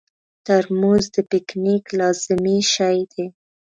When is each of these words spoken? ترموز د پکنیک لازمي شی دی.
ترموز 0.45 1.03
د 1.15 1.17
پکنیک 1.29 1.85
لازمي 1.99 2.59
شی 2.73 2.97
دی. 3.11 3.25